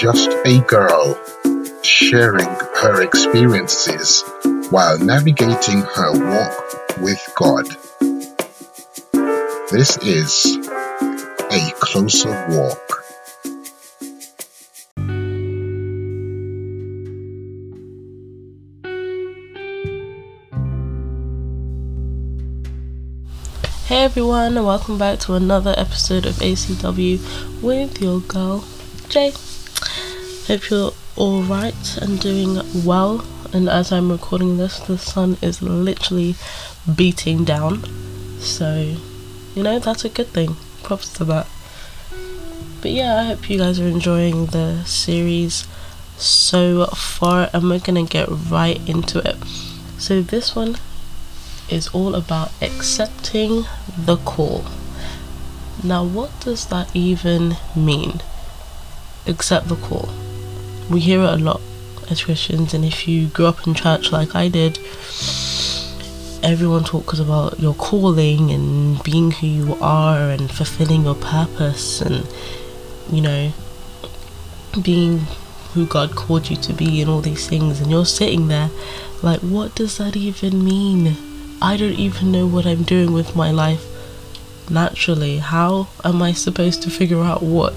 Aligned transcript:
just 0.00 0.30
a 0.46 0.60
girl 0.60 1.14
sharing 1.82 2.48
her 2.74 3.02
experiences 3.02 4.24
while 4.70 4.98
navigating 4.98 5.80
her 5.80 6.12
walk 6.12 6.98
with 7.02 7.20
God. 7.36 7.66
This 9.70 9.98
is 9.98 10.56
a 11.50 11.70
closer 11.80 12.30
walk. 12.48 13.04
Hey 23.84 24.04
everyone, 24.04 24.54
welcome 24.64 24.96
back 24.96 25.18
to 25.20 25.34
another 25.34 25.74
episode 25.76 26.24
of 26.24 26.36
ACW 26.36 27.60
with 27.60 28.00
your 28.00 28.20
girl 28.20 28.64
Jay. 29.10 29.34
Hope 30.50 30.68
you're 30.68 30.92
alright 31.16 31.96
and 31.98 32.18
doing 32.18 32.60
well. 32.84 33.24
And 33.52 33.68
as 33.68 33.92
I'm 33.92 34.10
recording 34.10 34.56
this, 34.56 34.80
the 34.80 34.98
sun 34.98 35.36
is 35.40 35.62
literally 35.62 36.34
beating 36.92 37.44
down, 37.44 37.84
so 38.40 38.96
you 39.54 39.62
know 39.62 39.78
that's 39.78 40.04
a 40.04 40.08
good 40.08 40.26
thing. 40.26 40.56
Props 40.82 41.08
to 41.10 41.24
that. 41.26 41.46
But 42.82 42.90
yeah, 42.90 43.20
I 43.20 43.24
hope 43.26 43.48
you 43.48 43.58
guys 43.58 43.78
are 43.78 43.86
enjoying 43.86 44.46
the 44.46 44.82
series 44.86 45.68
so 46.16 46.86
far, 46.86 47.48
and 47.52 47.70
we're 47.70 47.78
gonna 47.78 48.02
get 48.02 48.26
right 48.28 48.80
into 48.88 49.20
it. 49.20 49.36
So, 49.98 50.20
this 50.20 50.56
one 50.56 50.78
is 51.68 51.86
all 51.94 52.16
about 52.16 52.50
accepting 52.60 53.66
the 53.96 54.16
call. 54.16 54.64
Now, 55.84 56.02
what 56.02 56.32
does 56.40 56.66
that 56.66 56.90
even 56.92 57.56
mean? 57.76 58.20
Accept 59.28 59.68
the 59.68 59.76
call. 59.76 60.08
We 60.90 60.98
hear 60.98 61.22
it 61.22 61.34
a 61.34 61.36
lot 61.36 61.60
as 62.10 62.24
Christians, 62.24 62.74
and 62.74 62.84
if 62.84 63.06
you 63.06 63.28
grew 63.28 63.46
up 63.46 63.64
in 63.64 63.74
church 63.74 64.10
like 64.10 64.34
I 64.34 64.48
did, 64.48 64.76
everyone 66.42 66.82
talks 66.82 67.20
about 67.20 67.60
your 67.60 67.74
calling 67.74 68.50
and 68.50 69.00
being 69.04 69.30
who 69.30 69.46
you 69.46 69.76
are 69.80 70.30
and 70.30 70.50
fulfilling 70.50 71.04
your 71.04 71.14
purpose 71.14 72.00
and, 72.00 72.26
you 73.12 73.20
know, 73.20 73.52
being 74.82 75.20
who 75.74 75.86
God 75.86 76.16
called 76.16 76.50
you 76.50 76.56
to 76.56 76.72
be 76.72 77.00
and 77.00 77.08
all 77.08 77.20
these 77.20 77.46
things. 77.46 77.80
And 77.80 77.88
you're 77.88 78.04
sitting 78.04 78.48
there 78.48 78.70
like, 79.22 79.40
what 79.40 79.76
does 79.76 79.98
that 79.98 80.16
even 80.16 80.64
mean? 80.64 81.16
I 81.62 81.76
don't 81.76 82.00
even 82.00 82.32
know 82.32 82.48
what 82.48 82.66
I'm 82.66 82.82
doing 82.82 83.12
with 83.12 83.36
my 83.36 83.52
life 83.52 83.86
naturally. 84.68 85.38
How 85.38 85.88
am 86.02 86.20
I 86.20 86.32
supposed 86.32 86.82
to 86.82 86.90
figure 86.90 87.20
out 87.20 87.44
what 87.44 87.74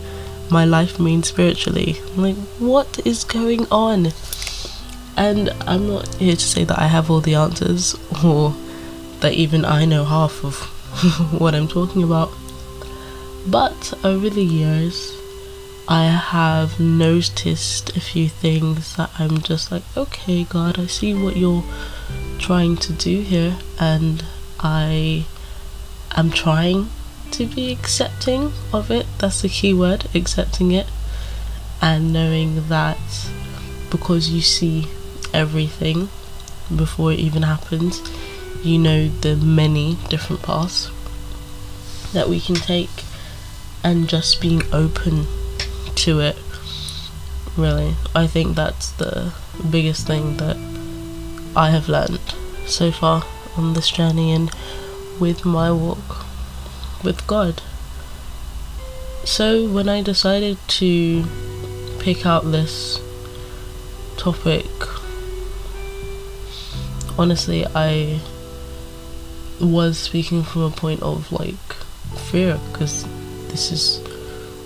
my 0.49 0.65
life 0.65 0.99
means 0.99 1.27
spiritually? 1.27 1.97
Like, 2.15 2.35
what 2.59 3.05
is 3.05 3.23
going 3.23 3.67
on? 3.71 4.07
And 5.15 5.49
I'm 5.67 5.87
not 5.87 6.15
here 6.15 6.35
to 6.35 6.45
say 6.45 6.63
that 6.63 6.79
I 6.79 6.87
have 6.87 7.11
all 7.11 7.21
the 7.21 7.35
answers 7.35 7.95
or 8.23 8.55
that 9.19 9.33
even 9.33 9.63
I 9.63 9.85
know 9.85 10.03
half 10.03 10.43
of 10.43 10.59
what 11.39 11.55
I'm 11.55 11.67
talking 11.67 12.03
about. 12.03 12.31
But 13.47 13.93
over 14.03 14.29
the 14.29 14.43
years, 14.43 15.13
I 15.87 16.05
have 16.05 16.79
noticed 16.79 17.95
a 17.97 17.99
few 17.99 18.29
things 18.29 18.95
that 18.95 19.11
I'm 19.19 19.39
just 19.41 19.71
like, 19.71 19.83
okay, 19.97 20.45
God, 20.45 20.79
I 20.79 20.85
see 20.85 21.13
what 21.13 21.35
you're 21.35 21.63
trying 22.39 22.77
to 22.77 22.93
do 22.93 23.21
here, 23.21 23.57
and 23.79 24.23
I 24.59 25.25
am 26.15 26.31
trying 26.31 26.89
to 27.33 27.47
be 27.47 27.71
accepting 27.71 28.53
of 28.71 28.91
it. 28.91 29.05
That's 29.17 29.41
the 29.41 29.49
key 29.49 29.73
word 29.73 30.05
accepting 30.13 30.71
it, 30.71 30.87
and 31.81 32.13
knowing 32.13 32.67
that 32.69 32.99
because 33.89 34.29
you 34.29 34.41
see 34.41 34.87
everything 35.33 36.09
before 36.75 37.11
it 37.11 37.19
even 37.19 37.41
happens, 37.41 38.01
you 38.63 38.77
know 38.77 39.07
the 39.07 39.35
many 39.35 39.97
different 40.09 40.43
paths 40.43 40.91
that 42.13 42.29
we 42.29 42.39
can 42.39 42.55
take, 42.55 43.03
and 43.83 44.07
just 44.07 44.39
being 44.39 44.61
open 44.71 45.25
to 45.95 46.19
it. 46.19 46.37
Really, 47.57 47.95
I 48.15 48.27
think 48.27 48.55
that's 48.55 48.91
the 48.91 49.33
biggest 49.69 50.05
thing 50.05 50.37
that 50.37 50.57
I 51.55 51.71
have 51.71 51.89
learned 51.89 52.19
so 52.67 52.91
far 52.91 53.23
on 53.57 53.73
this 53.73 53.89
journey 53.89 54.31
and 54.31 54.51
with 55.19 55.45
my 55.45 55.71
walk 55.71 56.22
with 57.03 57.25
God. 57.27 57.61
So, 59.25 59.67
when 59.67 59.87
I 59.87 60.01
decided 60.01 60.57
to 60.79 61.25
pick 61.99 62.25
out 62.25 62.51
this 62.51 62.99
topic, 64.17 64.65
honestly, 67.17 67.65
I 67.73 68.19
was 69.59 69.97
speaking 69.97 70.43
from 70.43 70.63
a 70.63 70.71
point 70.71 71.01
of 71.01 71.31
like 71.31 71.55
fear 72.31 72.59
because 72.71 73.03
this 73.47 73.71
is 73.71 73.99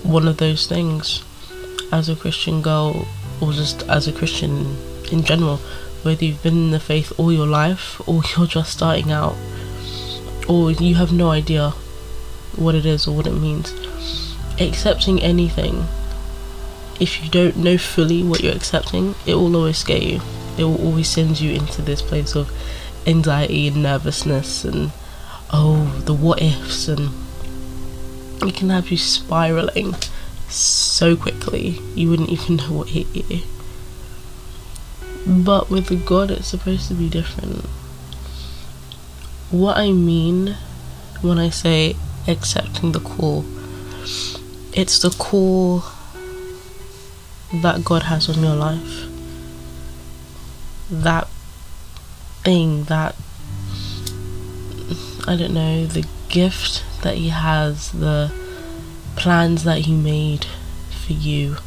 one 0.03 0.27
of 0.27 0.37
those 0.37 0.67
things 0.67 1.23
as 1.91 2.09
a 2.09 2.15
Christian 2.15 2.61
girl 2.61 3.07
or 3.41 3.51
just 3.51 3.83
as 3.83 4.07
a 4.07 4.13
Christian 4.13 4.75
in 5.11 5.23
general 5.23 5.57
whether 6.03 6.25
you've 6.25 6.41
been 6.41 6.57
in 6.57 6.71
the 6.71 6.79
faith 6.79 7.11
all 7.19 7.31
your 7.31 7.47
life 7.47 8.01
or 8.07 8.21
you're 8.37 8.47
just 8.47 8.71
starting 8.71 9.11
out 9.11 9.35
or 10.47 10.71
you 10.71 10.95
have 10.95 11.11
no 11.11 11.29
idea 11.29 11.73
what 12.57 12.75
it 12.75 12.85
is 12.85 13.07
or 13.07 13.15
what 13.15 13.27
it 13.27 13.33
means. 13.33 13.73
Accepting 14.59 15.21
anything, 15.21 15.85
if 16.99 17.23
you 17.23 17.29
don't 17.29 17.57
know 17.57 17.77
fully 17.77 18.23
what 18.23 18.41
you're 18.41 18.55
accepting, 18.55 19.15
it 19.25 19.35
will 19.35 19.55
always 19.55 19.77
scare 19.77 20.01
you. 20.01 20.21
It 20.57 20.63
will 20.63 20.83
always 20.83 21.07
send 21.07 21.39
you 21.39 21.53
into 21.53 21.81
this 21.81 22.01
place 22.01 22.35
of 22.35 22.51
anxiety 23.05 23.67
and 23.67 23.83
nervousness 23.83 24.65
and 24.65 24.91
oh, 25.53 26.01
the 26.05 26.13
what 26.13 26.41
ifs, 26.41 26.87
and 26.87 27.11
it 28.41 28.55
can 28.55 28.69
have 28.69 28.89
you 28.89 28.97
spiraling 28.97 29.95
so 30.49 31.15
quickly 31.15 31.79
you 31.95 32.09
wouldn't 32.09 32.29
even 32.29 32.55
know 32.57 32.71
what 32.71 32.89
hit 32.89 33.07
you. 33.15 33.41
But 35.25 35.69
with 35.69 36.05
God, 36.05 36.31
it's 36.31 36.47
supposed 36.47 36.87
to 36.87 36.93
be 36.93 37.09
different. 37.09 37.65
What 39.51 39.77
I 39.77 39.91
mean 39.91 40.55
when 41.21 41.37
I 41.37 41.49
say 41.49 41.95
accepting 42.27 42.91
the 42.91 42.99
call, 42.99 43.45
it's 44.73 44.99
the 44.99 45.09
call 45.17 45.83
that 47.53 47.83
God 47.83 48.03
has 48.03 48.29
on 48.29 48.43
your 48.43 48.55
life. 48.55 49.05
That 50.89 51.27
thing, 52.43 52.83
that 52.85 53.15
I 55.27 55.35
don't 55.35 55.53
know, 55.53 55.85
the 55.85 56.07
gift 56.29 56.83
that 57.03 57.15
He 57.15 57.29
has, 57.29 57.91
the 57.91 58.31
plans 59.15 59.63
that 59.63 59.79
He 59.79 59.93
made 59.93 60.45
for 61.05 61.13
you 61.13 61.57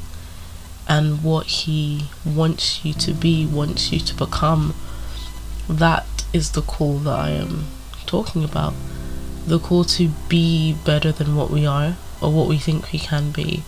and 0.91 1.23
what 1.23 1.47
he 1.47 2.09
wants 2.27 2.85
you 2.85 2.93
to 2.93 3.13
be, 3.13 3.47
wants 3.47 3.93
you 3.93 4.01
to 4.01 4.13
become. 4.13 4.75
That 5.69 6.05
is 6.33 6.51
the 6.51 6.63
call 6.63 6.99
that 6.99 7.17
I 7.17 7.31
am 7.31 7.67
talking 8.07 8.43
about. 8.43 8.75
The 9.47 9.59
call 9.59 9.85
to 9.85 10.09
be 10.29 10.75
better 10.85 11.13
than 11.13 11.37
what 11.37 11.51
we 11.51 11.67
are 11.67 11.97
or 12.21 12.33
what 12.33 12.49
we 12.49 12.59
think 12.59 12.93
we 12.93 12.99
can 12.99 13.31
be, 13.31 13.63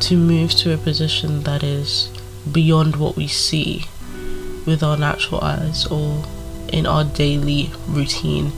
to 0.00 0.16
move 0.16 0.50
to 0.52 0.72
a 0.72 0.78
position 0.78 1.44
that 1.44 1.62
is 1.62 2.08
beyond 2.50 2.96
what 2.96 3.16
we 3.16 3.28
see 3.28 3.84
with 4.66 4.82
our 4.82 4.96
natural 4.96 5.40
eyes 5.40 5.86
or 5.86 6.24
in 6.72 6.86
our 6.86 7.04
daily 7.04 7.70
routine. 7.88 8.52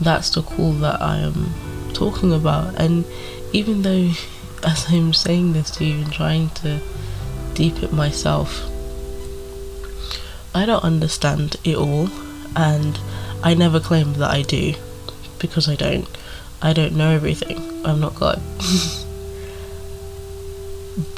That's 0.00 0.30
the 0.30 0.42
call 0.42 0.72
that 0.74 1.00
I 1.00 1.18
am 1.18 1.52
talking 1.92 2.32
about. 2.32 2.78
And 2.78 3.04
even 3.52 3.82
though, 3.82 4.12
as 4.64 4.86
I'm 4.90 5.12
saying 5.12 5.52
this 5.52 5.70
to 5.72 5.84
you 5.84 6.04
and 6.04 6.12
trying 6.12 6.50
to 6.50 6.80
deep 7.54 7.82
it 7.82 7.92
myself. 7.92 8.68
I 10.54 10.66
don't 10.66 10.84
understand 10.84 11.56
it 11.64 11.76
all, 11.76 12.08
and 12.56 12.98
I 13.42 13.54
never 13.54 13.80
claim 13.80 14.14
that 14.14 14.30
I 14.30 14.42
do 14.42 14.74
because 15.46 15.68
I 15.68 15.76
don't. 15.76 16.08
I 16.62 16.72
don't 16.72 16.94
know 16.94 17.10
everything. 17.10 17.58
I'm 17.84 18.00
not 18.00 18.14
God. 18.14 18.40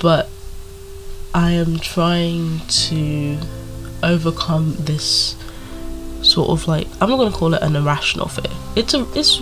but 0.02 0.28
I 1.32 1.52
am 1.52 1.78
trying 1.78 2.60
to 2.66 3.38
overcome 4.02 4.74
this 4.80 5.36
sort 6.22 6.50
of 6.50 6.66
like 6.66 6.88
I'm 7.00 7.08
not 7.08 7.16
going 7.16 7.30
to 7.30 7.36
call 7.36 7.54
it 7.54 7.62
an 7.62 7.76
irrational 7.76 8.28
fear. 8.28 8.52
It's 8.74 8.94
a 8.94 9.06
it's 9.14 9.40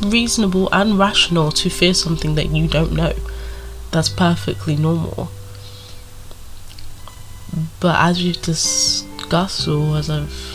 reasonable 0.00 0.68
and 0.72 0.98
rational 0.98 1.52
to 1.52 1.68
fear 1.68 1.92
something 1.92 2.34
that 2.36 2.50
you 2.50 2.66
don't 2.66 2.92
know. 2.92 3.12
That's 3.90 4.08
perfectly 4.08 4.76
normal. 4.76 5.28
But 7.80 8.00
as 8.00 8.22
we've 8.22 8.40
discussed, 8.40 9.68
or 9.68 9.98
as 9.98 10.08
I've 10.08 10.51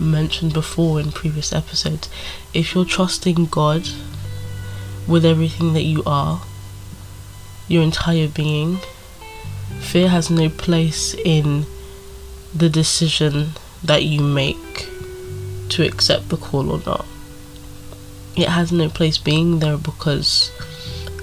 mentioned 0.00 0.52
before 0.52 1.00
in 1.00 1.12
previous 1.12 1.52
episodes, 1.52 2.08
if 2.54 2.74
you're 2.74 2.84
trusting 2.84 3.46
God 3.46 3.88
with 5.06 5.24
everything 5.24 5.72
that 5.72 5.82
you 5.82 6.02
are, 6.06 6.42
your 7.66 7.82
entire 7.82 8.28
being, 8.28 8.78
fear 9.80 10.08
has 10.08 10.30
no 10.30 10.48
place 10.48 11.14
in 11.14 11.66
the 12.54 12.68
decision 12.68 13.50
that 13.82 14.04
you 14.04 14.20
make 14.20 14.88
to 15.68 15.86
accept 15.86 16.28
the 16.28 16.36
call 16.36 16.70
or 16.70 16.80
not. 16.84 17.06
It 18.36 18.48
has 18.48 18.72
no 18.72 18.88
place 18.88 19.18
being 19.18 19.58
there 19.58 19.76
because 19.76 20.52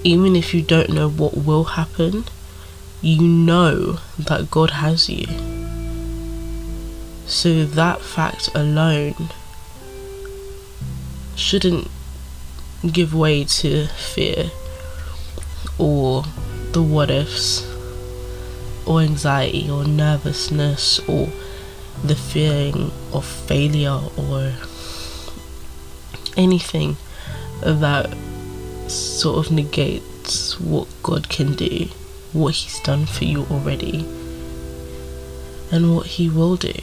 even 0.03 0.35
if 0.35 0.53
you 0.53 0.61
don't 0.61 0.89
know 0.89 1.09
what 1.09 1.35
will 1.37 1.63
happen, 1.63 2.25
you 3.01 3.21
know 3.21 3.99
that 4.19 4.51
God 4.51 4.71
has 4.71 5.09
you. 5.09 5.54
So 7.27 7.65
that 7.65 8.01
fact 8.01 8.49
alone 8.55 9.29
shouldn't 11.35 11.89
give 12.91 13.13
way 13.13 13.43
to 13.43 13.87
fear 13.87 14.51
or 15.77 16.23
the 16.71 16.81
what 16.81 17.09
ifs 17.09 17.65
or 18.85 19.01
anxiety 19.01 19.69
or 19.69 19.83
nervousness 19.85 20.99
or 21.09 21.29
the 22.03 22.15
feeling 22.15 22.91
of 23.11 23.25
failure 23.25 23.99
or 24.17 24.53
anything 26.37 26.97
that 27.61 28.15
sort 28.87 29.45
of 29.45 29.51
negates 29.51 30.59
what 30.59 30.87
God 31.01 31.29
can 31.29 31.55
do, 31.55 31.87
what 32.33 32.53
He's 32.53 32.79
done 32.81 33.05
for 33.05 33.25
you 33.25 33.45
already, 33.49 34.05
and 35.71 35.95
what 35.95 36.05
He 36.05 36.29
will 36.29 36.55
do. 36.55 36.73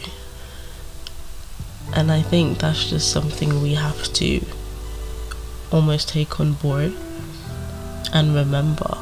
And 1.95 2.11
I 2.11 2.23
think 2.23 2.59
that's 2.59 2.89
just 2.89 3.13
something 3.13 3.63
we 3.63 3.75
have 3.75 4.13
to 4.15 4.45
almost 5.71 6.09
take 6.09 6.41
on 6.41 6.55
board 6.55 6.95
and 8.13 8.35
remember 8.35 8.99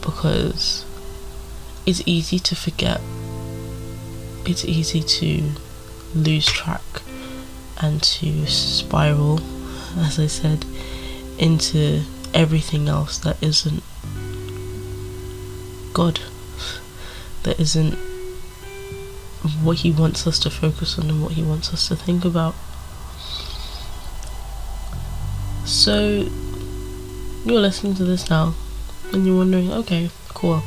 because 0.00 0.84
it's 1.84 2.02
easy 2.06 2.38
to 2.38 2.54
forget, 2.54 3.00
it's 4.44 4.64
easy 4.64 5.02
to 5.02 5.50
lose 6.14 6.46
track 6.46 6.82
and 7.80 8.02
to 8.02 8.46
spiral, 8.46 9.40
as 9.98 10.18
I 10.18 10.26
said, 10.26 10.64
into 11.38 12.02
everything 12.32 12.88
else 12.88 13.18
that 13.18 13.42
isn't 13.42 13.82
God, 15.92 16.20
that 17.42 17.58
isn't 17.60 17.98
what 19.62 19.78
He 19.78 19.90
wants 19.90 20.26
us 20.26 20.38
to 20.40 20.50
focus 20.50 20.98
on 20.98 21.08
and 21.10 21.22
what 21.22 21.32
He 21.32 21.42
wants 21.42 21.72
us 21.72 21.88
to 21.88 21.96
think 21.96 22.24
about. 22.24 22.54
So, 25.64 26.28
you're 27.44 27.60
listening 27.60 27.94
to 27.96 28.04
this 28.04 28.30
now 28.30 28.54
and 29.12 29.26
you're 29.26 29.36
wondering, 29.36 29.72
okay, 29.72 30.10
cool. 30.28 30.62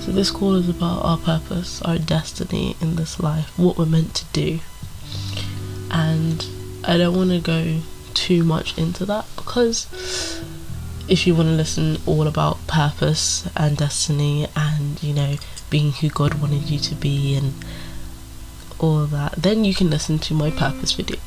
So, 0.00 0.12
this 0.12 0.30
call 0.30 0.54
is 0.54 0.68
about 0.68 1.04
our 1.04 1.18
purpose, 1.18 1.82
our 1.82 1.98
destiny 1.98 2.76
in 2.80 2.96
this 2.96 3.20
life, 3.20 3.58
what 3.58 3.76
we're 3.76 3.86
meant 3.86 4.14
to 4.14 4.24
do. 4.32 4.60
And 5.90 6.46
I 6.84 6.96
don't 6.96 7.14
want 7.14 7.30
to 7.30 7.40
go 7.40 7.80
too 8.14 8.44
much 8.44 8.76
into 8.78 9.04
that 9.06 9.26
because 9.36 9.86
if 11.08 11.26
you 11.26 11.34
want 11.34 11.48
to 11.48 11.52
listen 11.52 11.98
all 12.06 12.26
about 12.26 12.64
purpose 12.66 13.48
and 13.56 13.76
destiny 13.76 14.46
and 14.54 15.02
you 15.02 15.12
know 15.12 15.36
being 15.68 15.92
who 15.92 16.08
God 16.08 16.34
wanted 16.34 16.70
you 16.70 16.78
to 16.78 16.94
be 16.94 17.34
and 17.34 17.52
all 18.80 19.06
that, 19.06 19.32
then 19.32 19.64
you 19.64 19.74
can 19.74 19.90
listen 19.90 20.18
to 20.18 20.34
my 20.34 20.50
purpose 20.50 20.92
video. 20.92 21.18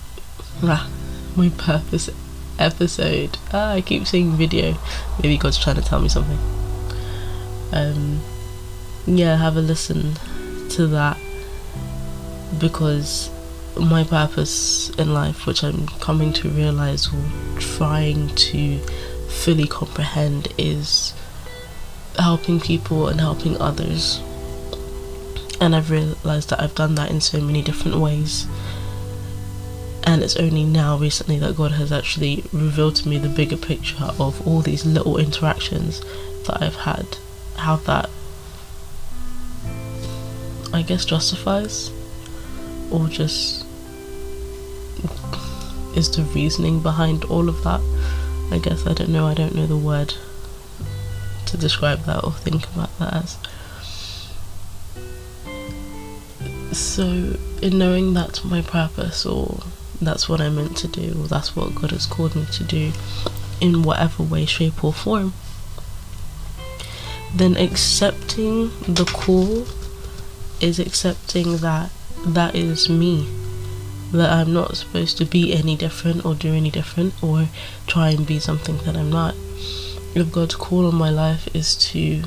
Ah, 0.64 0.90
my 1.36 1.50
purpose 1.50 2.10
episode. 2.60 3.38
Ah, 3.54 3.74
I 3.74 3.82
keep 3.82 4.08
saying 4.08 4.32
video. 4.32 4.76
Maybe 5.22 5.38
God's 5.38 5.58
trying 5.58 5.76
to 5.78 5.82
tell 5.82 6.02
me 6.02 6.10
something. 6.10 6.40
Um, 7.72 8.22
yeah, 9.06 9.38
have 9.38 9.58
a 9.58 9.62
listen 9.62 10.16
to 10.70 10.88
that 10.88 11.18
because 12.60 13.30
my 13.80 14.04
purpose 14.04 14.90
in 14.92 15.14
life, 15.14 15.46
which 15.46 15.64
I'm 15.64 15.88
coming 16.00 16.34
to 16.34 16.50
realize 16.50 17.08
or 17.08 17.60
trying 17.60 18.30
to 18.36 18.78
fully 19.30 19.68
comprehend, 19.68 20.54
is 20.58 21.14
helping 22.18 22.60
people 22.60 23.08
and 23.08 23.20
helping 23.20 23.58
others. 23.60 24.22
And 25.64 25.74
I've 25.74 25.90
realized 25.90 26.50
that 26.50 26.60
I've 26.60 26.76
done 26.76 26.96
that 26.96 27.10
in 27.10 27.22
so 27.22 27.40
many 27.40 27.62
different 27.62 27.96
ways. 27.96 28.48
And 30.04 30.22
it's 30.22 30.36
only 30.36 30.66
now 30.66 30.98
recently 30.98 31.40
that 31.40 31.56
God 31.56 31.72
has 31.72 31.90
actually 31.90 32.44
revealed 32.52 32.98
to 32.98 33.08
me 33.08 33.18
the 33.18 33.30
bigger 33.30 33.56
picture 33.56 34.04
of 34.20 34.46
all 34.46 34.60
these 34.60 34.86
little 34.86 35.16
interactions 35.16 36.02
that 36.48 36.62
I've 36.62 36.76
had. 36.76 37.18
How 37.56 37.78
that, 37.78 38.10
I 40.74 40.82
guess, 40.82 41.06
justifies 41.06 41.92
or 42.92 43.08
just 43.08 43.66
is 45.96 46.14
the 46.14 46.24
reasoning 46.36 46.82
behind 46.82 47.24
all 47.24 47.48
of 47.48 47.64
that. 47.64 47.80
I 48.52 48.58
guess 48.58 48.86
I 48.86 48.94
don't 48.94 49.12
know, 49.12 49.28
I 49.28 49.34
don't 49.34 49.56
know 49.56 49.66
the 49.66 49.78
word 49.78 50.14
to 51.46 51.56
describe 51.56 52.04
that 52.04 52.22
or 52.26 52.34
think 52.34 52.68
about 52.76 53.00
that 53.00 53.14
as. 53.14 53.38
So, 56.74 57.38
in 57.62 57.78
knowing 57.78 58.14
that's 58.14 58.44
my 58.44 58.62
purpose, 58.62 59.26
or 59.26 59.62
that's 60.02 60.28
what 60.28 60.42
I'm 60.42 60.56
meant 60.56 60.76
to 60.78 60.88
do, 60.88 61.22
or 61.22 61.28
that's 61.28 61.56
what 61.56 61.76
God 61.76 61.92
has 61.92 62.06
called 62.06 62.36
me 62.36 62.46
to 62.46 62.64
do, 62.64 62.92
in 63.62 63.84
whatever 63.84 64.24
way, 64.24 64.46
shape, 64.46 64.84
or 64.84 64.92
form, 64.92 65.34
then 67.34 67.56
accepting 67.58 68.72
the 68.88 69.06
call 69.06 69.66
is 70.62 70.80
accepting 70.80 71.58
that 71.58 71.92
that 72.26 72.56
is 72.56 72.90
me. 72.90 73.28
That 74.12 74.32
I'm 74.32 74.54
not 74.54 74.78
supposed 74.78 75.18
to 75.18 75.26
be 75.26 75.54
any 75.54 75.76
different 75.76 76.26
or 76.26 76.36
do 76.36 76.54
any 76.54 76.70
different 76.70 77.14
or 77.24 77.48
try 77.88 78.10
and 78.10 78.26
be 78.26 78.40
something 78.40 78.78
that 78.80 78.96
I'm 78.96 79.12
not. 79.12 79.36
If 80.16 80.32
God's 80.32 80.56
call 80.56 80.86
on 80.88 80.96
my 80.96 81.10
life 81.10 81.48
is 81.56 81.76
to 81.92 82.24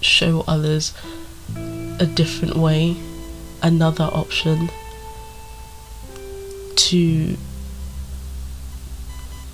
show 0.00 0.44
others 0.46 0.92
a 1.56 2.06
different 2.06 2.56
way, 2.56 2.96
another 3.62 4.04
option, 4.04 4.70
to 6.74 7.36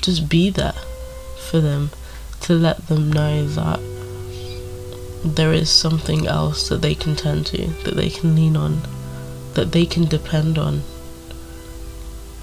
just 0.01 0.29
be 0.29 0.51
there 0.51 0.75
for 1.51 1.61
them, 1.61 1.91
to 2.41 2.55
let 2.55 2.89
them 2.89 3.13
know 3.13 3.47
that 3.47 3.81
there 5.25 5.53
is 5.53 5.71
something 5.71 6.27
else 6.27 6.69
that 6.69 6.81
they 6.81 6.95
can 6.95 7.17
turn 7.17 7.45
to, 7.45 7.67
that 7.85 7.97
they 7.97 8.11
can 8.11 8.35
lean 8.35 8.57
on, 8.57 8.81
that 9.55 9.73
they 9.73 9.85
can 9.85 10.05
depend 10.05 10.59
on 10.59 10.81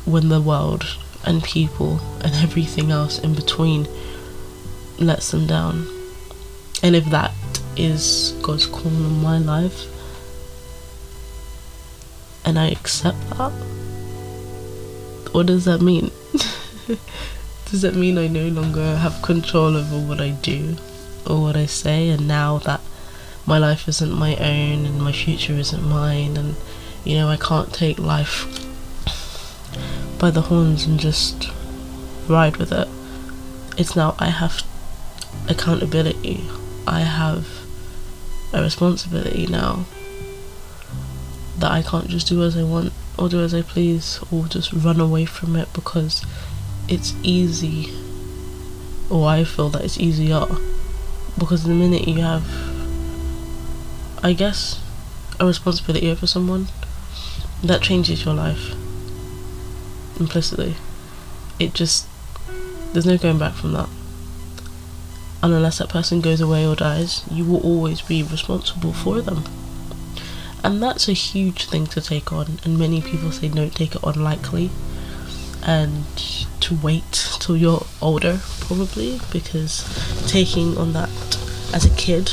when 0.05 0.29
the 0.29 0.41
world 0.41 0.85
and 1.23 1.43
people 1.43 1.99
and 2.21 2.33
everything 2.43 2.91
else 2.91 3.19
in 3.19 3.33
between 3.33 3.87
lets 4.99 5.31
them 5.31 5.47
down. 5.47 5.87
And 6.83 6.95
if 6.95 7.05
that 7.05 7.31
is 7.75 8.33
God's 8.41 8.65
call 8.65 8.87
on 8.87 9.21
my 9.21 9.37
life, 9.37 9.87
and 12.45 12.59
I 12.59 12.69
accept 12.69 13.17
that, 13.31 13.51
what 15.31 15.47
does 15.47 15.65
that 15.65 15.81
mean? 15.81 16.11
does 17.65 17.81
that 17.81 17.95
mean 17.95 18.17
I 18.17 18.27
no 18.27 18.47
longer 18.47 18.97
have 18.97 19.21
control 19.21 19.75
over 19.75 19.97
what 19.97 20.21
I 20.21 20.29
do 20.29 20.77
or 21.27 21.41
what 21.41 21.57
I 21.57 21.65
say, 21.65 22.09
and 22.09 22.27
now 22.27 22.59
that 22.59 22.81
my 23.45 23.57
life 23.57 23.87
isn't 23.87 24.11
my 24.11 24.35
own 24.35 24.85
and 24.85 25.01
my 25.01 25.11
future 25.11 25.53
isn't 25.53 25.83
mine, 25.83 26.37
and 26.37 26.55
you 27.03 27.15
know, 27.15 27.27
I 27.27 27.37
can't 27.37 27.73
take 27.73 27.99
life 27.99 28.45
by 30.19 30.31
the 30.31 30.41
horns 30.41 30.85
and 30.85 30.99
just 30.99 31.49
ride 32.27 32.57
with 32.57 32.71
it. 32.71 32.87
It's 33.77 33.95
now 33.95 34.15
I 34.19 34.27
have 34.27 34.63
accountability. 35.49 36.45
I 36.87 37.01
have 37.01 37.47
a 38.53 38.61
responsibility 38.61 39.47
now 39.47 39.85
that 41.59 41.71
I 41.71 41.81
can't 41.81 42.09
just 42.09 42.27
do 42.27 42.43
as 42.43 42.57
I 42.57 42.63
want 42.63 42.91
or 43.17 43.29
do 43.29 43.41
as 43.41 43.53
I 43.53 43.61
please 43.61 44.19
or 44.31 44.45
just 44.45 44.73
run 44.73 44.99
away 44.99 45.25
from 45.25 45.55
it 45.55 45.71
because 45.73 46.25
it's 46.87 47.13
easy. 47.23 47.93
Or 49.09 49.27
I 49.27 49.43
feel 49.43 49.69
that 49.69 49.83
it's 49.83 49.99
easier 49.99 50.45
because 51.37 51.63
the 51.63 51.73
minute 51.73 52.07
you 52.07 52.21
have 52.21 52.43
I 54.23 54.33
guess 54.33 54.81
a 55.39 55.45
responsibility 55.45 56.09
over 56.09 56.25
someone 56.25 56.67
that 57.63 57.81
changes 57.81 58.25
your 58.25 58.33
life 58.33 58.71
implicitly. 60.19 60.75
It 61.59 61.73
just 61.73 62.07
there's 62.93 63.05
no 63.05 63.17
going 63.17 63.37
back 63.37 63.53
from 63.53 63.73
that. 63.73 63.89
And 65.43 65.53
unless 65.53 65.77
that 65.77 65.89
person 65.89 66.21
goes 66.21 66.41
away 66.41 66.65
or 66.65 66.75
dies 66.75 67.23
you 67.31 67.45
will 67.45 67.61
always 67.61 68.01
be 68.01 68.23
responsible 68.23 68.93
for 68.93 69.21
them 69.21 69.43
and 70.65 70.81
that's 70.83 71.07
a 71.07 71.13
huge 71.13 71.65
thing 71.65 71.85
to 71.87 72.01
take 72.01 72.33
on 72.33 72.59
and 72.63 72.77
many 72.77 73.01
people 73.01 73.31
say 73.31 73.47
don't 73.47 73.75
take 73.75 73.95
it 73.95 74.03
on 74.03 74.21
lightly 74.21 74.69
and 75.63 76.05
to 76.59 76.75
wait 76.83 77.11
till 77.39 77.55
you're 77.55 77.85
older 78.01 78.39
probably 78.61 79.19
because 79.31 79.83
taking 80.27 80.77
on 80.77 80.93
that 80.93 81.09
as 81.73 81.85
a 81.85 81.95
kid 81.95 82.29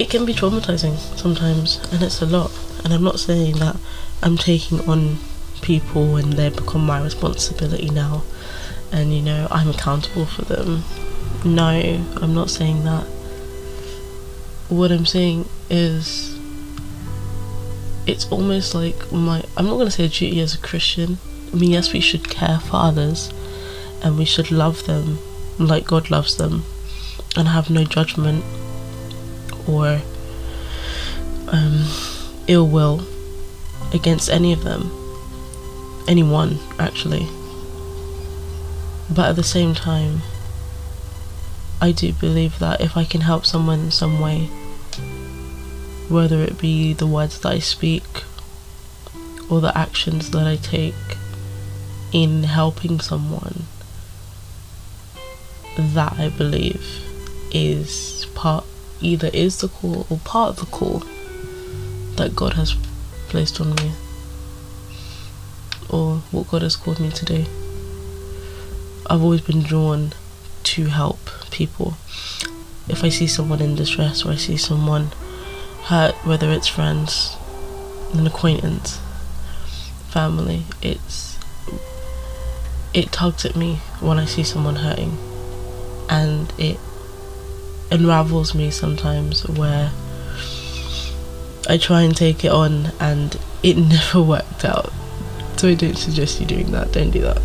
it 0.00 0.08
can 0.08 0.24
be 0.24 0.32
traumatizing 0.32 0.96
sometimes, 1.18 1.78
and 1.92 2.02
it's 2.02 2.22
a 2.22 2.26
lot. 2.26 2.50
And 2.82 2.94
I'm 2.94 3.04
not 3.04 3.20
saying 3.20 3.58
that 3.58 3.76
I'm 4.22 4.38
taking 4.38 4.80
on 4.88 5.18
people 5.60 6.16
and 6.16 6.32
they 6.32 6.48
become 6.48 6.86
my 6.86 7.02
responsibility 7.02 7.90
now, 7.90 8.22
and 8.90 9.12
you 9.12 9.20
know, 9.20 9.46
I'm 9.50 9.68
accountable 9.68 10.24
for 10.24 10.42
them. 10.46 10.84
No, 11.44 11.68
I'm 12.16 12.34
not 12.34 12.48
saying 12.48 12.84
that. 12.84 13.06
What 14.70 14.92
I'm 14.92 15.04
saying 15.04 15.48
is, 15.68 16.38
it's 18.06 18.30
almost 18.30 18.74
like 18.74 19.12
my. 19.12 19.42
I'm 19.56 19.66
not 19.66 19.78
to 19.84 19.90
say 19.90 20.08
duty 20.08 20.40
as 20.40 20.54
a 20.54 20.58
Christian. 20.58 21.18
I 21.52 21.56
mean, 21.56 21.72
yes, 21.72 21.92
we 21.92 22.00
should 22.00 22.30
care 22.30 22.60
for 22.60 22.76
others 22.76 23.32
and 24.02 24.16
we 24.16 24.24
should 24.24 24.52
love 24.52 24.86
them 24.86 25.18
like 25.58 25.86
God 25.86 26.10
loves 26.10 26.36
them 26.36 26.62
and 27.36 27.48
have 27.48 27.68
no 27.68 27.84
judgment 27.84 28.44
or 29.68 30.00
um, 31.48 31.86
ill 32.46 32.66
will 32.68 33.04
against 33.92 34.30
any 34.30 34.52
of 34.52 34.62
them. 34.62 34.90
Anyone, 36.08 36.58
actually. 36.78 37.26
But 39.10 39.30
at 39.30 39.36
the 39.36 39.42
same 39.42 39.74
time, 39.74 40.22
I 41.82 41.92
do 41.92 42.12
believe 42.12 42.58
that 42.58 42.82
if 42.82 42.96
I 42.96 43.04
can 43.04 43.22
help 43.22 43.46
someone 43.46 43.80
in 43.80 43.90
some 43.90 44.20
way, 44.20 44.46
whether 46.08 46.42
it 46.42 46.58
be 46.58 46.92
the 46.92 47.06
words 47.06 47.40
that 47.40 47.52
I 47.52 47.58
speak 47.58 48.24
or 49.48 49.62
the 49.62 49.76
actions 49.76 50.30
that 50.32 50.46
I 50.46 50.56
take 50.56 50.94
in 52.12 52.42
helping 52.42 53.00
someone, 53.00 53.64
that 55.78 56.18
I 56.18 56.28
believe 56.28 56.84
is 57.50 58.26
part 58.34 58.64
either 59.00 59.30
is 59.32 59.60
the 59.60 59.68
call 59.68 60.06
or 60.10 60.18
part 60.18 60.50
of 60.50 60.56
the 60.56 60.66
call 60.66 61.02
that 62.16 62.36
God 62.36 62.52
has 62.54 62.76
placed 63.28 63.58
on 63.58 63.74
me 63.76 63.92
or 65.88 66.16
what 66.30 66.48
God 66.48 66.60
has 66.60 66.76
called 66.76 67.00
me 67.00 67.10
to 67.10 67.24
do. 67.24 67.44
I've 69.06 69.22
always 69.22 69.40
been 69.40 69.62
drawn 69.62 70.12
to 70.64 70.86
help 70.86 71.18
people. 71.60 71.94
If 72.88 73.04
I 73.04 73.10
see 73.10 73.26
someone 73.26 73.60
in 73.60 73.74
distress 73.74 74.24
or 74.24 74.30
I 74.32 74.36
see 74.36 74.56
someone 74.56 75.10
hurt, 75.90 76.14
whether 76.24 76.50
it's 76.50 76.68
friends, 76.68 77.36
an 78.14 78.26
acquaintance, 78.26 78.98
family, 80.08 80.64
it's 80.80 81.38
it 82.92 83.12
tugs 83.12 83.44
at 83.44 83.54
me 83.54 83.76
when 84.00 84.18
I 84.18 84.24
see 84.24 84.42
someone 84.42 84.76
hurting 84.76 85.16
and 86.08 86.52
it 86.58 86.78
unravels 87.92 88.54
me 88.54 88.70
sometimes 88.70 89.46
where 89.46 89.92
I 91.68 91.76
try 91.76 92.00
and 92.02 92.16
take 92.16 92.44
it 92.44 92.50
on 92.50 92.90
and 92.98 93.38
it 93.62 93.76
never 93.94 94.22
worked 94.22 94.64
out. 94.64 94.92
So 95.56 95.68
I 95.68 95.74
don't 95.74 95.98
suggest 95.98 96.40
you 96.40 96.46
doing 96.46 96.72
that. 96.72 96.92
Don't 96.92 97.10
do 97.10 97.20
that. 97.20 97.42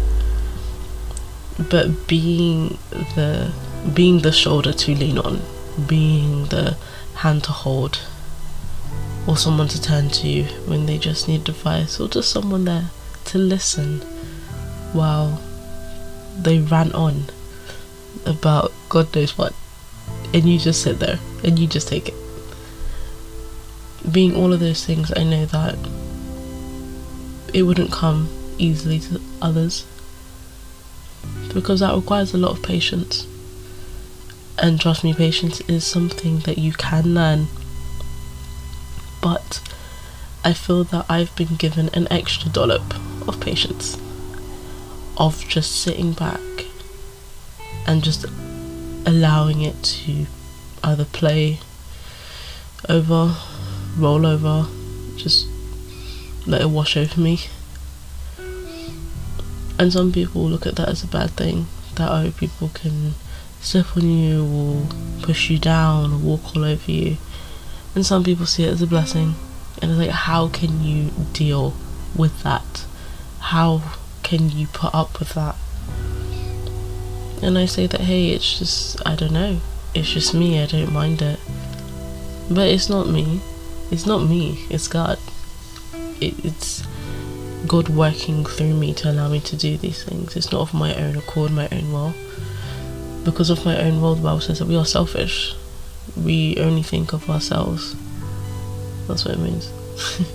But 1.69 2.07
being 2.07 2.77
the 3.15 3.53
being 3.93 4.19
the 4.19 4.31
shoulder 4.31 4.73
to 4.73 4.95
lean 4.95 5.17
on, 5.17 5.41
being 5.87 6.45
the 6.45 6.77
hand 7.15 7.43
to 7.43 7.51
hold, 7.51 7.99
or 9.27 9.37
someone 9.37 9.67
to 9.67 9.81
turn 9.81 10.09
to 10.09 10.43
when 10.65 10.85
they 10.85 10.97
just 10.97 11.27
need 11.27 11.47
advice, 11.47 11.99
or 11.99 12.07
just 12.07 12.29
someone 12.29 12.65
there 12.65 12.89
to 13.25 13.37
listen 13.37 13.99
while 14.93 15.41
they 16.37 16.59
rant 16.59 16.93
on 16.93 17.25
about 18.25 18.71
God 18.89 19.13
knows 19.15 19.37
what, 19.37 19.53
and 20.33 20.45
you 20.45 20.59
just 20.59 20.81
sit 20.81 20.99
there 20.99 21.19
and 21.43 21.59
you 21.59 21.67
just 21.67 21.87
take 21.87 22.09
it. 22.09 22.13
Being 24.11 24.35
all 24.35 24.53
of 24.53 24.59
those 24.59 24.85
things, 24.85 25.11
I 25.15 25.23
know 25.23 25.45
that 25.45 25.77
it 27.53 27.63
wouldn't 27.63 27.91
come 27.91 28.29
easily 28.57 28.99
to 28.99 29.21
others 29.41 29.85
because 31.53 31.79
that 31.79 31.95
requires 31.95 32.33
a 32.33 32.37
lot 32.37 32.51
of 32.51 32.63
patience. 32.63 33.27
And 34.57 34.79
trust 34.79 35.03
me, 35.03 35.13
patience 35.13 35.61
is 35.61 35.85
something 35.85 36.39
that 36.39 36.57
you 36.57 36.71
can 36.73 37.13
learn. 37.13 37.47
But 39.21 39.61
I 40.43 40.53
feel 40.53 40.83
that 40.85 41.05
I've 41.09 41.35
been 41.35 41.55
given 41.55 41.89
an 41.93 42.07
extra 42.11 42.49
dollop 42.49 42.95
of 43.27 43.39
patience, 43.39 43.97
of 45.17 45.47
just 45.47 45.81
sitting 45.81 46.13
back 46.13 46.39
and 47.87 48.03
just 48.03 48.25
allowing 49.05 49.61
it 49.61 49.83
to 49.83 50.25
either 50.83 51.05
play 51.05 51.59
over, 52.87 53.35
roll 53.97 54.25
over, 54.25 54.67
just 55.15 55.47
let 56.47 56.61
it 56.61 56.69
wash 56.69 56.95
over 56.95 57.19
me. 57.19 57.39
And 59.77 59.91
some 59.91 60.11
people 60.11 60.43
look 60.47 60.65
at 60.65 60.75
that 60.77 60.89
as 60.89 61.03
a 61.03 61.07
bad 61.07 61.31
thing, 61.31 61.67
that 61.95 62.09
other 62.09 62.31
people 62.31 62.69
can 62.73 63.15
step 63.65 63.97
on 63.97 64.09
you 64.09 64.45
or 64.45 64.87
push 65.21 65.49
you 65.49 65.59
down 65.59 66.13
or 66.13 66.17
walk 66.17 66.55
all 66.55 66.63
over 66.63 66.91
you. 66.91 67.17
And 67.93 68.05
some 68.05 68.23
people 68.23 68.45
see 68.45 68.63
it 68.63 68.69
as 68.69 68.81
a 68.81 68.87
blessing. 68.87 69.35
And 69.81 69.91
it's 69.91 69.99
like, 69.99 70.09
how 70.09 70.47
can 70.47 70.83
you 70.83 71.11
deal 71.33 71.73
with 72.15 72.43
that? 72.43 72.85
How 73.39 73.81
can 74.23 74.49
you 74.49 74.67
put 74.67 74.93
up 74.93 75.19
with 75.19 75.33
that? 75.33 75.55
and 77.41 77.57
I 77.57 77.65
say 77.65 77.85
that 77.87 78.01
hey 78.01 78.29
it's 78.29 78.59
just 78.59 79.05
I 79.05 79.15
don't 79.15 79.33
know 79.33 79.59
it's 79.93 80.11
just 80.11 80.33
me 80.33 80.61
I 80.61 80.65
don't 80.65 80.91
mind 80.91 81.21
it 81.21 81.39
but 82.49 82.67
it's 82.67 82.89
not 82.89 83.07
me 83.07 83.41
it's 83.91 84.05
not 84.05 84.19
me 84.19 84.65
it's 84.69 84.87
God 84.87 85.19
it, 86.21 86.33
it's 86.43 86.83
God 87.67 87.89
working 87.89 88.45
through 88.45 88.73
me 88.73 88.93
to 88.95 89.11
allow 89.11 89.27
me 89.27 89.39
to 89.41 89.55
do 89.55 89.77
these 89.77 90.03
things 90.03 90.35
it's 90.35 90.51
not 90.51 90.61
of 90.61 90.73
my 90.73 90.95
own 90.95 91.17
accord 91.17 91.51
my 91.51 91.67
own 91.71 91.91
will 91.91 92.13
because 93.25 93.49
of 93.49 93.65
my 93.65 93.77
own 93.81 93.99
the 93.99 94.21
Bible 94.21 94.39
says 94.39 94.59
that 94.59 94.67
we 94.67 94.77
are 94.77 94.85
selfish 94.85 95.55
we 96.15 96.55
only 96.57 96.83
think 96.83 97.13
of 97.13 97.29
ourselves 97.29 97.95
that's 99.07 99.25
what 99.25 99.33
it 99.33 99.39
means 99.39 99.69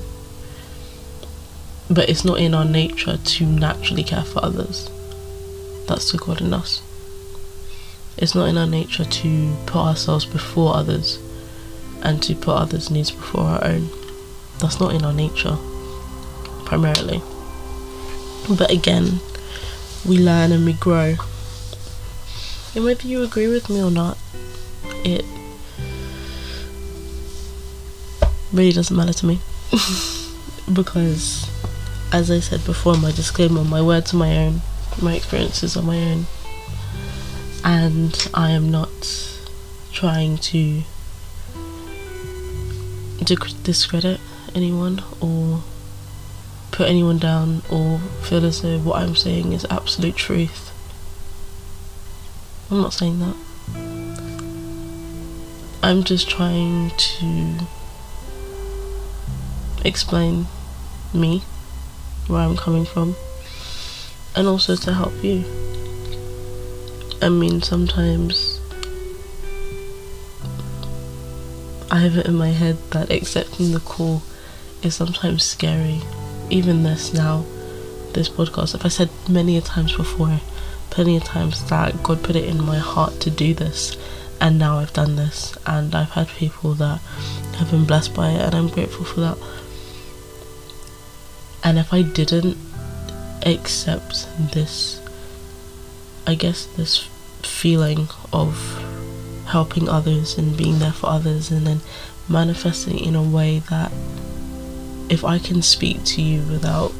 but 1.90 2.08
it's 2.08 2.24
not 2.24 2.38
in 2.38 2.54
our 2.54 2.64
nature 2.64 3.16
to 3.16 3.46
naturally 3.46 4.02
care 4.02 4.24
for 4.24 4.44
others 4.44 4.90
that's 5.86 6.12
the 6.12 6.18
God 6.18 6.40
in 6.40 6.52
us 6.52 6.82
it's 8.16 8.34
not 8.34 8.48
in 8.48 8.58
our 8.58 8.66
nature 8.66 9.04
to 9.04 9.56
put 9.66 9.80
ourselves 9.80 10.26
before 10.26 10.74
others 10.74 11.18
and 12.02 12.22
to 12.22 12.34
put 12.34 12.54
others' 12.54 12.90
needs 12.90 13.10
before 13.10 13.42
our 13.42 13.64
own. 13.64 13.88
That's 14.58 14.80
not 14.80 14.94
in 14.94 15.04
our 15.04 15.12
nature, 15.12 15.56
primarily. 16.64 17.22
But 18.48 18.70
again, 18.70 19.20
we 20.06 20.18
learn 20.18 20.52
and 20.52 20.64
we 20.64 20.74
grow. 20.74 21.14
And 22.74 22.84
whether 22.84 23.06
you 23.06 23.22
agree 23.22 23.48
with 23.48 23.68
me 23.68 23.82
or 23.82 23.90
not, 23.90 24.16
it 25.04 25.24
really 28.52 28.72
doesn't 28.72 28.96
matter 28.96 29.12
to 29.12 29.26
me. 29.26 29.40
because, 30.72 31.50
as 32.12 32.30
I 32.30 32.40
said 32.40 32.64
before, 32.64 32.96
my 32.96 33.12
disclaimer, 33.12 33.64
my 33.64 33.82
words 33.82 34.14
are 34.14 34.16
my 34.16 34.36
own, 34.36 34.62
my 35.02 35.14
experiences 35.14 35.76
are 35.76 35.82
my 35.82 35.98
own 35.98 36.26
and 37.64 38.28
I 38.32 38.50
am 38.50 38.70
not 38.70 38.88
trying 39.92 40.38
to 40.38 40.82
discredit 43.62 44.20
anyone 44.54 45.02
or 45.20 45.62
put 46.72 46.88
anyone 46.88 47.18
down 47.18 47.62
or 47.70 47.98
feel 48.22 48.44
as 48.44 48.62
though 48.62 48.78
what 48.78 49.02
I'm 49.02 49.14
saying 49.14 49.52
is 49.52 49.66
absolute 49.68 50.16
truth. 50.16 50.69
I'm 52.70 52.82
not 52.82 52.92
saying 52.92 53.18
that. 53.18 53.36
I'm 55.82 56.04
just 56.04 56.30
trying 56.30 56.90
to 56.90 57.66
explain 59.84 60.46
me, 61.12 61.42
where 62.28 62.42
I'm 62.42 62.56
coming 62.56 62.84
from, 62.84 63.16
and 64.36 64.46
also 64.46 64.76
to 64.76 64.92
help 64.94 65.24
you. 65.24 65.44
I 67.20 67.28
mean, 67.28 67.60
sometimes 67.60 68.60
I 71.90 71.98
have 71.98 72.16
it 72.18 72.26
in 72.26 72.36
my 72.36 72.50
head 72.50 72.76
that 72.92 73.10
accepting 73.10 73.72
the 73.72 73.80
call 73.80 74.22
is 74.82 74.94
sometimes 74.94 75.42
scary. 75.42 76.00
Even 76.50 76.84
this 76.84 77.12
now, 77.12 77.44
this 78.12 78.28
podcast, 78.28 78.76
if 78.76 78.84
I 78.84 78.88
said 78.88 79.10
many 79.28 79.56
a 79.56 79.60
times 79.60 79.96
before, 79.96 80.40
plenty 80.90 81.16
of 81.16 81.24
times 81.24 81.68
that 81.70 82.02
God 82.02 82.22
put 82.22 82.36
it 82.36 82.44
in 82.44 82.62
my 82.64 82.78
heart 82.78 83.20
to 83.20 83.30
do 83.30 83.54
this, 83.54 83.96
and 84.40 84.58
now 84.58 84.78
I've 84.78 84.92
done 84.92 85.16
this, 85.16 85.56
and 85.66 85.94
I've 85.94 86.10
had 86.10 86.28
people 86.28 86.74
that 86.74 87.00
have 87.56 87.70
been 87.70 87.84
blessed 87.84 88.14
by 88.14 88.30
it, 88.30 88.40
and 88.40 88.54
I'm 88.54 88.68
grateful 88.68 89.04
for 89.04 89.20
that. 89.20 89.38
And 91.62 91.78
if 91.78 91.92
I 91.92 92.02
didn't 92.02 92.56
accept 93.44 94.26
this 94.52 95.00
I 96.26 96.34
guess 96.34 96.66
this 96.76 97.08
feeling 97.42 98.08
of 98.32 98.56
helping 99.46 99.88
others 99.88 100.38
and 100.38 100.56
being 100.56 100.78
there 100.78 100.92
for 100.92 101.08
others 101.08 101.50
and 101.50 101.66
then 101.66 101.80
manifesting 102.28 102.98
in 102.98 103.16
a 103.16 103.22
way 103.22 103.60
that 103.70 103.90
if 105.08 105.24
I 105.24 105.38
can 105.38 105.60
speak 105.62 106.04
to 106.04 106.22
you 106.22 106.42
without 106.42 106.92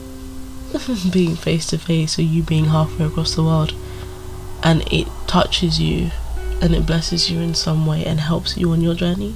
being 1.13 1.37
face 1.37 1.67
to 1.67 1.79
face 1.79 2.19
or 2.19 2.23
you 2.23 2.43
being 2.43 2.67
halfway 2.67 3.07
across 3.07 3.35
the 3.35 3.43
world 3.43 3.75
and 4.63 4.83
it 4.93 5.07
touches 5.27 5.81
you 5.81 6.11
and 6.61 6.75
it 6.75 6.87
blesses 6.87 7.31
you 7.31 7.41
in 7.41 7.55
some 7.55 7.87
way 7.87 8.05
and 8.05 8.21
helps 8.21 8.57
you 8.57 8.71
on 8.71 8.81
your 8.81 8.95
journey, 8.95 9.35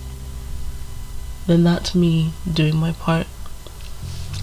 then 1.46 1.64
that's 1.64 1.94
me 1.94 2.32
doing 2.52 2.76
my 2.76 2.92
part 2.92 3.26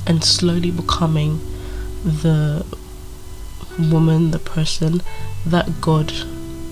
and 0.07 0.24
slowly 0.24 0.71
becoming 0.71 1.39
the 2.03 2.65
woman, 3.79 4.31
the 4.31 4.39
person 4.39 5.01
that 5.45 5.79
God 5.79 6.12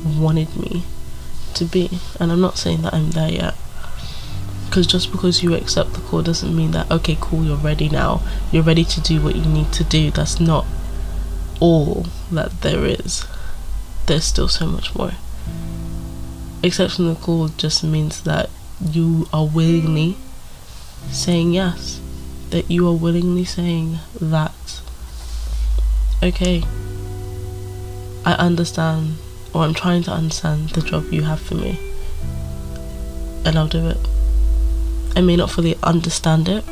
wanted 0.04 0.56
me 0.56 0.84
to 1.54 1.66
be. 1.66 2.00
And 2.20 2.32
I'm 2.32 2.42
not 2.42 2.58
saying 2.58 2.82
that 2.82 2.94
I'm 2.94 3.12
there 3.12 3.32
yet. 3.32 3.56
Because 4.70 4.86
just 4.86 5.12
because 5.12 5.42
you 5.42 5.56
accept 5.56 5.94
the 5.94 6.00
call 6.02 6.22
doesn't 6.22 6.56
mean 6.56 6.70
that, 6.72 6.92
okay, 6.92 7.18
cool, 7.20 7.44
you're 7.44 7.58
ready 7.58 7.90
now. 7.90 8.22
You're 8.52 8.62
ready 8.62 8.86
to 8.86 9.02
do 9.02 9.20
what 9.20 9.36
you 9.36 9.44
need 9.44 9.74
to 9.74 9.84
do. 9.84 10.12
That's 10.12 10.40
not 10.40 10.64
all 11.60 12.06
that 12.32 12.62
there 12.62 12.86
is. 12.86 13.26
There's 14.06 14.26
still 14.26 14.48
so 14.48 14.68
much 14.68 14.94
more. 14.96 15.14
Accepting 16.64 17.08
the 17.08 17.16
call 17.16 17.48
just 17.48 17.84
means 17.84 18.22
that 18.22 18.52
you 18.80 19.28
are 19.34 19.48
willingly 19.48 20.18
saying 21.10 21.52
yes. 21.52 22.00
That 22.52 22.70
you 22.70 22.88
are 22.88 22.94
willingly 22.94 23.46
saying 23.46 23.98
that, 24.22 24.82
okay, 26.22 26.64
I 28.24 28.34
understand, 28.34 29.18
or 29.52 29.64
I'm 29.64 29.74
trying 29.74 30.04
to 30.04 30.12
understand 30.12 30.70
the 30.70 30.82
job 30.82 31.12
you 31.12 31.24
have 31.24 31.42
for 31.42 31.56
me, 31.56 31.80
and 33.44 33.58
I'll 33.58 33.68
do 33.68 33.88
it. 33.88 33.98
I 35.16 35.22
may 35.22 35.36
not 35.36 35.50
fully 35.50 35.78
understand 35.84 36.48
it. 36.48 36.64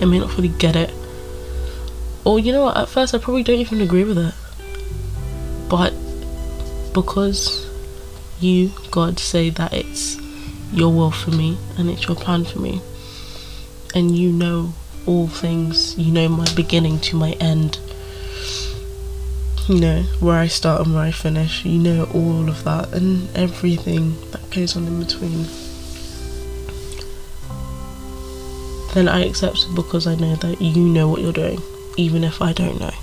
I 0.00 0.04
may 0.04 0.18
not 0.18 0.30
fully 0.30 0.48
get 0.48 0.76
it. 0.76 0.92
Or 2.24 2.38
you 2.38 2.52
know 2.52 2.64
what, 2.64 2.76
at 2.76 2.88
first 2.88 3.14
I 3.14 3.18
probably 3.18 3.42
don't 3.42 3.58
even 3.58 3.80
agree 3.80 4.04
with 4.04 4.18
it. 4.18 4.34
But 5.68 5.92
because 6.92 7.66
you, 8.40 8.72
God, 8.90 9.18
say 9.18 9.50
that 9.50 9.72
it's 9.72 10.16
your 10.72 10.92
will 10.92 11.10
for 11.10 11.30
me 11.30 11.56
and 11.76 11.88
it's 11.88 12.06
your 12.06 12.16
plan 12.16 12.44
for 12.44 12.58
me, 12.58 12.80
and 13.94 14.16
you 14.16 14.30
know 14.30 14.72
all 15.06 15.26
things, 15.28 15.96
you 15.98 16.12
know 16.12 16.28
my 16.28 16.46
beginning 16.54 17.00
to 17.00 17.16
my 17.16 17.32
end, 17.40 17.78
you 19.68 19.80
know 19.80 20.02
where 20.20 20.38
I 20.38 20.46
start 20.46 20.84
and 20.86 20.94
where 20.94 21.04
I 21.04 21.10
finish, 21.10 21.64
you 21.64 21.78
know 21.78 22.04
all 22.14 22.48
of 22.48 22.64
that 22.64 22.92
and 22.92 23.34
everything 23.36 24.20
that 24.32 24.50
goes 24.50 24.76
on 24.76 24.86
in 24.86 25.00
between. 25.00 25.46
Then 28.94 29.08
I 29.08 29.24
accept 29.24 29.66
it 29.68 29.74
because 29.74 30.06
I 30.06 30.14
know 30.14 30.34
that 30.36 30.60
you 30.60 30.82
know 30.82 31.08
what 31.08 31.20
you're 31.20 31.32
doing, 31.32 31.60
even 31.96 32.24
if 32.24 32.40
I 32.40 32.52
don't 32.52 32.80
know. 32.80 32.94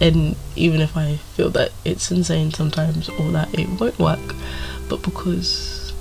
And 0.00 0.36
even 0.56 0.80
if 0.80 0.96
I 0.96 1.16
feel 1.16 1.50
that 1.50 1.72
it's 1.84 2.10
insane 2.10 2.52
sometimes 2.52 3.08
or 3.08 3.30
that 3.32 3.56
it 3.58 3.68
won't 3.80 3.98
work, 3.98 4.34
but 4.88 5.02
because 5.02 5.92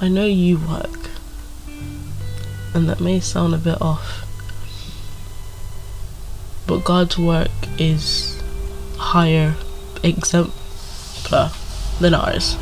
I 0.00 0.08
know 0.08 0.26
you 0.26 0.58
work, 0.58 1.10
and 2.74 2.88
that 2.88 3.00
may 3.00 3.20
sound 3.20 3.54
a 3.54 3.58
bit 3.58 3.80
off, 3.80 4.26
but 6.66 6.84
God's 6.84 7.18
work 7.18 7.50
is 7.78 8.42
higher, 8.96 9.54
exemplar 10.02 11.50
than 12.00 12.14
ours, 12.14 12.56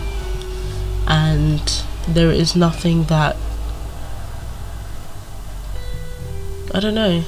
and 1.06 1.82
there 2.08 2.30
is 2.30 2.54
nothing 2.54 3.04
that 3.04 3.36
I 6.72 6.78
don't 6.78 6.94
know. 6.94 7.24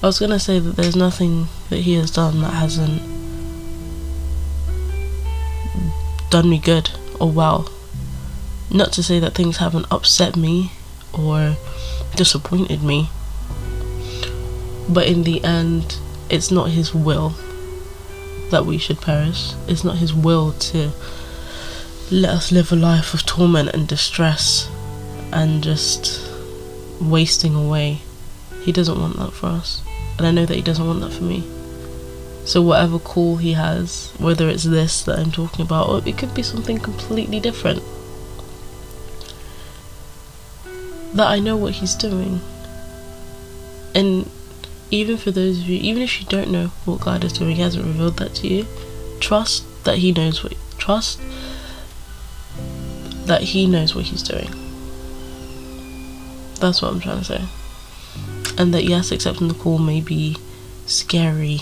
I 0.00 0.06
was 0.06 0.20
gonna 0.20 0.38
say 0.38 0.60
that 0.60 0.76
there's 0.76 0.94
nothing 0.94 1.48
that 1.70 1.78
he 1.78 1.94
has 1.94 2.12
done 2.12 2.40
that 2.42 2.52
hasn't 2.52 3.02
done 6.30 6.48
me 6.48 6.58
good 6.58 6.90
or 7.18 7.30
well. 7.30 7.68
Not 8.70 8.92
to 8.92 9.02
say 9.02 9.18
that 9.18 9.34
things 9.34 9.56
haven't 9.56 9.86
upset 9.90 10.36
me 10.36 10.70
or 11.12 11.56
disappointed 12.14 12.82
me, 12.82 13.10
but 14.88 15.08
in 15.08 15.24
the 15.24 15.42
end, 15.42 15.96
it's 16.30 16.50
not 16.52 16.70
his 16.70 16.94
will 16.94 17.34
that 18.50 18.66
we 18.66 18.78
should 18.78 19.00
perish. 19.00 19.52
It's 19.66 19.82
not 19.82 19.96
his 19.96 20.14
will 20.14 20.52
to 20.52 20.92
let 22.10 22.30
us 22.30 22.52
live 22.52 22.70
a 22.70 22.76
life 22.76 23.14
of 23.14 23.26
torment 23.26 23.70
and 23.70 23.88
distress 23.88 24.70
and 25.32 25.62
just 25.62 26.25
wasting 27.00 27.54
away. 27.54 28.00
He 28.62 28.72
doesn't 28.72 29.00
want 29.00 29.16
that 29.16 29.32
for 29.32 29.46
us. 29.46 29.82
And 30.18 30.26
I 30.26 30.30
know 30.30 30.46
that 30.46 30.54
he 30.54 30.62
doesn't 30.62 30.86
want 30.86 31.00
that 31.00 31.12
for 31.12 31.24
me. 31.24 31.44
So 32.44 32.62
whatever 32.62 32.98
call 32.98 33.36
he 33.36 33.54
has, 33.54 34.12
whether 34.18 34.48
it's 34.48 34.64
this 34.64 35.02
that 35.02 35.18
I'm 35.18 35.32
talking 35.32 35.64
about, 35.64 35.88
or 35.88 36.02
it 36.06 36.16
could 36.16 36.34
be 36.34 36.42
something 36.42 36.78
completely 36.78 37.40
different. 37.40 37.82
That 41.14 41.26
I 41.26 41.40
know 41.40 41.56
what 41.56 41.74
he's 41.74 41.94
doing. 41.94 42.40
And 43.94 44.30
even 44.90 45.16
for 45.16 45.30
those 45.30 45.60
of 45.60 45.68
you, 45.68 45.78
even 45.80 46.02
if 46.02 46.20
you 46.20 46.26
don't 46.28 46.50
know 46.50 46.68
what 46.84 47.00
God 47.00 47.24
is 47.24 47.32
doing, 47.32 47.56
he 47.56 47.62
hasn't 47.62 47.84
revealed 47.84 48.18
that 48.18 48.34
to 48.36 48.48
you, 48.48 48.66
trust 49.18 49.64
that 49.84 49.98
he 49.98 50.12
knows 50.12 50.44
what, 50.44 50.54
trust 50.78 51.20
that 53.26 53.42
he 53.42 53.66
knows 53.66 53.94
what 53.94 54.04
he's 54.04 54.22
doing. 54.22 54.65
That's 56.60 56.82
what 56.82 56.92
I'm 56.92 57.00
trying 57.00 57.18
to 57.18 57.24
say. 57.24 57.44
And 58.58 58.72
that 58.72 58.84
yes, 58.84 59.12
accepting 59.12 59.48
the 59.48 59.54
call 59.54 59.78
may 59.78 60.00
be 60.00 60.36
scary 60.86 61.60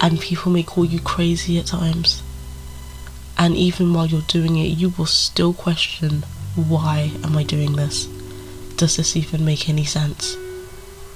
and 0.00 0.20
people 0.20 0.50
may 0.50 0.64
call 0.64 0.84
you 0.84 1.00
crazy 1.00 1.58
at 1.58 1.66
times. 1.66 2.22
And 3.38 3.54
even 3.56 3.94
while 3.94 4.06
you're 4.06 4.22
doing 4.22 4.56
it, 4.56 4.76
you 4.76 4.90
will 4.90 5.06
still 5.06 5.54
question 5.54 6.24
why 6.54 7.12
am 7.24 7.36
I 7.36 7.44
doing 7.44 7.76
this? 7.76 8.06
Does 8.76 8.96
this 8.96 9.16
even 9.16 9.44
make 9.44 9.68
any 9.68 9.84
sense? 9.84 10.36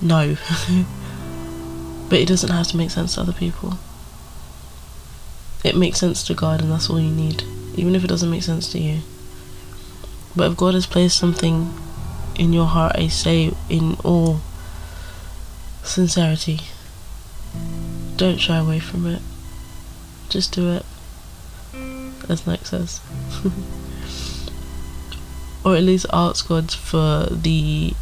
No. 0.01 0.37
but 2.09 2.19
it 2.19 2.29
doesn't 2.29 2.51
have 2.51 2.69
to 2.69 2.77
make 2.77 2.91
sense 2.91 3.15
to 3.15 3.21
other 3.21 3.33
people. 3.33 3.75
It 5.63 5.77
makes 5.77 5.99
sense 5.99 6.25
to 6.29 6.35
God, 6.35 6.63
and 6.63 6.71
that's 6.71 6.89
all 6.89 7.01
you 7.01 7.11
need, 7.11 7.43
even 7.75 7.95
if 7.95 8.05
it 8.05 8.07
doesn't 8.07 8.31
make 8.31 8.45
sense 8.45 8.71
to 8.73 8.79
you. 8.79 9.01
But 10.35 10.53
if 10.53 10.57
God 10.57 10.75
has 10.75 10.87
placed 10.87 11.19
something 11.19 11.75
in 12.39 12.53
your 12.53 12.67
heart, 12.67 12.97
I 12.97 13.09
say 13.09 13.53
in 13.69 13.97
all 14.05 14.41
sincerity, 15.83 16.61
don't 18.17 18.39
shy 18.39 18.57
away 18.57 18.81
from 18.81 19.07
it. 19.07 19.23
Just 20.29 20.53
do 20.53 20.73
it. 20.73 20.85
As 22.29 22.47
Nike 22.47 22.65
says. 22.65 23.01
or 25.65 25.77
at 25.77 25.83
least 25.83 26.07
ask 26.13 26.49
God 26.49 26.73
for 26.73 27.27
the 27.31 27.95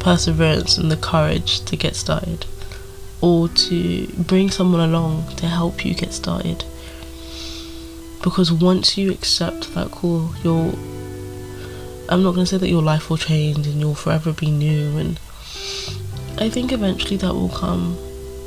perseverance 0.00 0.78
and 0.78 0.90
the 0.90 0.96
courage 0.96 1.64
to 1.64 1.76
get 1.76 1.96
started. 1.96 2.46
Or 3.20 3.48
to 3.48 4.06
bring 4.18 4.50
someone 4.50 4.80
along 4.80 5.34
to 5.36 5.46
help 5.46 5.84
you 5.84 5.94
get 5.94 6.12
started. 6.12 6.64
Because 8.22 8.52
once 8.52 8.96
you 8.96 9.10
accept 9.10 9.74
that 9.74 9.90
call, 9.90 10.34
you'll 10.42 10.78
I'm 12.08 12.22
not 12.22 12.32
going 12.34 12.44
to 12.44 12.50
say 12.50 12.58
that 12.58 12.68
your 12.68 12.82
life 12.82 13.08
will 13.08 13.16
change 13.16 13.66
and 13.66 13.80
you'll 13.80 13.94
forever 13.94 14.32
be 14.32 14.50
new 14.50 14.98
and 14.98 15.18
I 16.38 16.50
think 16.50 16.72
eventually 16.72 17.16
that 17.18 17.34
will 17.34 17.48
come 17.48 17.96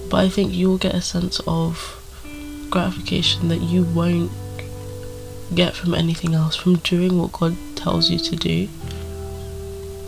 but 0.09 0.17
I 0.17 0.29
think 0.29 0.53
you'll 0.53 0.77
get 0.77 0.93
a 0.93 1.01
sense 1.01 1.41
of 1.47 1.97
gratification 2.69 3.47
that 3.49 3.61
you 3.61 3.83
won't 3.83 4.31
get 5.55 5.75
from 5.75 5.93
anything 5.93 6.33
else 6.33 6.55
from 6.55 6.75
doing 6.77 7.17
what 7.17 7.31
God 7.31 7.55
tells 7.75 8.09
you 8.09 8.19
to 8.19 8.35
do 8.35 8.67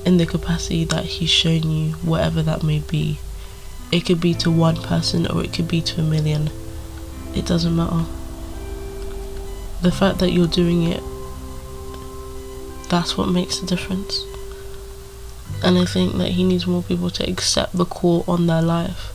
in 0.05 0.17
the 0.17 0.25
capacity 0.25 0.85
that 0.85 1.05
he's 1.05 1.29
shown 1.29 1.69
you 1.69 1.93
whatever 1.93 2.41
that 2.43 2.63
may 2.63 2.79
be. 2.79 3.19
It 3.91 4.05
could 4.05 4.21
be 4.21 4.33
to 4.35 4.51
one 4.51 4.75
person 4.75 5.27
or 5.27 5.43
it 5.43 5.53
could 5.53 5.67
be 5.67 5.81
to 5.81 6.01
a 6.01 6.03
million. 6.03 6.49
It 7.35 7.45
doesn't 7.45 7.75
matter. 7.75 8.05
The 9.81 9.91
fact 9.91 10.19
that 10.19 10.31
you're 10.31 10.47
doing 10.47 10.83
it 10.83 11.01
that's 12.89 13.17
what 13.17 13.29
makes 13.29 13.59
the 13.59 13.67
difference. 13.67 14.23
And 15.63 15.77
I 15.77 15.85
think 15.85 16.15
that 16.17 16.29
he 16.29 16.43
needs 16.43 16.67
more 16.67 16.83
people 16.83 17.09
to 17.11 17.29
accept 17.29 17.73
the 17.73 17.85
call 17.85 18.23
on 18.27 18.47
their 18.47 18.61
life 18.61 19.13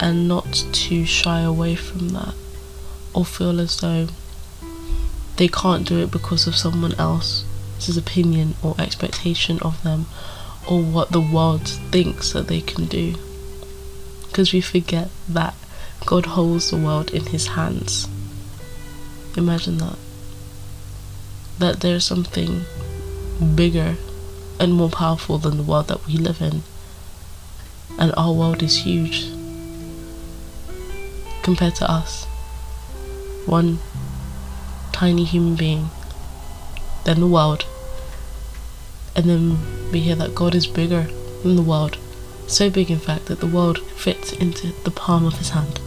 and 0.00 0.28
not 0.28 0.64
to 0.72 1.04
shy 1.06 1.40
away 1.40 1.74
from 1.74 2.10
that 2.10 2.34
or 3.14 3.24
feel 3.24 3.60
as 3.60 3.80
though 3.80 4.08
they 5.36 5.48
can't 5.48 5.86
do 5.86 5.98
it 5.98 6.10
because 6.10 6.46
of 6.46 6.54
someone 6.54 6.94
else's 6.94 7.96
opinion 7.96 8.54
or 8.62 8.74
expectation 8.78 9.58
of 9.60 9.82
them 9.82 10.06
or 10.68 10.82
what 10.82 11.12
the 11.12 11.20
world 11.20 11.68
thinks 11.68 12.32
that 12.32 12.48
they 12.48 12.60
can 12.60 12.86
do. 12.86 13.14
Because 14.26 14.52
we 14.52 14.60
forget 14.60 15.08
that 15.28 15.54
God 16.04 16.26
holds 16.26 16.70
the 16.70 16.76
world 16.76 17.10
in 17.12 17.26
his 17.26 17.48
hands 17.48 18.08
Imagine 19.36 19.76
that. 19.78 19.98
That 21.58 21.80
there's 21.80 22.04
something 22.04 22.64
bigger 23.54 23.96
and 24.58 24.72
more 24.72 24.90
powerful 24.90 25.38
than 25.38 25.56
the 25.56 25.62
world 25.62 25.88
that 25.88 26.06
we 26.06 26.16
live 26.16 26.40
in. 26.40 26.62
And 27.98 28.12
our 28.16 28.32
world 28.32 28.62
is 28.62 28.84
huge 28.84 29.30
compared 31.42 31.76
to 31.76 31.90
us. 31.90 32.24
One 33.46 33.78
tiny 34.92 35.24
human 35.24 35.54
being, 35.54 35.90
then 37.04 37.20
the 37.20 37.26
world. 37.26 37.64
And 39.14 39.26
then 39.26 39.90
we 39.92 40.00
hear 40.00 40.16
that 40.16 40.34
God 40.34 40.54
is 40.54 40.66
bigger 40.66 41.08
than 41.42 41.56
the 41.56 41.62
world. 41.62 41.98
So 42.48 42.70
big, 42.70 42.90
in 42.90 42.98
fact, 42.98 43.26
that 43.26 43.40
the 43.40 43.46
world 43.46 43.78
fits 43.78 44.32
into 44.32 44.72
the 44.84 44.90
palm 44.90 45.24
of 45.24 45.38
his 45.38 45.50
hand. 45.50 45.80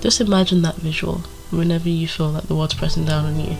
Just 0.00 0.20
imagine 0.20 0.62
that 0.62 0.76
visual 0.76 1.22
whenever 1.50 1.88
you 1.88 2.08
feel 2.08 2.32
that 2.32 2.48
the 2.48 2.54
world's 2.54 2.74
pressing 2.74 3.04
down 3.04 3.24
on 3.24 3.40
you, 3.40 3.56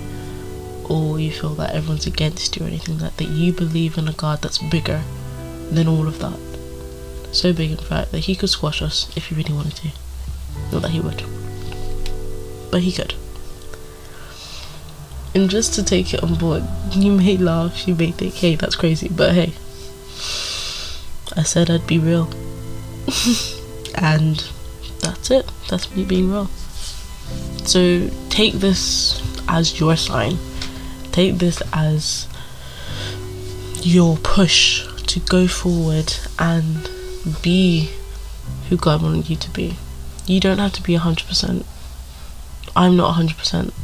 or 0.89 1.21
you 1.21 1.31
feel 1.31 1.55
that 1.55 1.75
everyone's 1.75 2.07
against 2.07 2.57
you 2.57 2.65
or 2.65 2.69
anything 2.69 2.99
like 2.99 3.17
that. 3.17 3.29
You 3.29 3.53
believe 3.53 3.99
in 3.99 4.09
a 4.09 4.13
God 4.13 4.41
that's 4.43 4.59
bigger 4.59 5.03
than 5.71 5.87
all 5.87 6.07
of 6.09 6.19
that. 6.19 6.39
So 7.33 7.53
big, 7.53 7.71
in 7.71 7.77
fact, 7.77 8.13
that 8.13 8.21
he 8.21 8.35
could 8.35 8.49
squash 8.49 8.81
us 8.81 9.15
if 9.17 9.27
he 9.27 9.35
really 9.35 9.53
wanted 9.53 9.77
to. 9.77 9.89
Not 10.73 10.83
that 10.83 10.91
he 10.91 11.01
would, 11.01 11.23
but 12.71 12.83
he 12.83 12.93
could. 12.93 13.15
And 15.35 15.51
just 15.51 15.75
to 15.75 15.85
take 15.85 16.15
it 16.15 16.23
on 16.23 16.37
board, 16.37 16.65
you 16.93 17.13
may 17.13 17.37
laugh, 17.37 17.87
you 17.87 17.95
may 17.95 18.13
think, 18.13 18.35
hey, 18.35 18.57
that's 18.57 18.77
crazy, 18.77 19.09
but 19.09 19.35
hey, 19.35 19.53
I 21.37 21.43
said 21.43 21.71
I'd 21.71 21.87
be 21.87 21.99
real. 21.99 22.25
and 23.95 24.45
that's 25.01 25.31
it. 25.31 25.51
That's 25.69 25.95
me 25.95 26.05
being 26.05 26.31
real. 26.31 26.51
So 27.69 28.09
take 28.31 28.55
this 28.55 29.21
as 29.47 29.79
your 29.79 29.95
sign. 29.95 30.39
Take 31.13 31.37
this 31.37 31.63
as 31.71 32.27
your 33.83 34.17
push 34.17 34.87
to 35.09 35.21
go 35.21 35.47
forward 35.47 36.15
and 36.39 36.89
be 37.43 37.91
who 38.71 38.79
God 38.79 39.03
wanted 39.03 39.29
you 39.29 39.37
to 39.37 39.51
be. 39.51 39.77
You 40.25 40.41
don't 40.41 40.57
have 40.57 40.73
to 40.73 40.83
be 40.83 40.97
100%. 40.97 41.67
I'm 42.75 42.97
not 42.97 43.17
100%. 43.17 43.75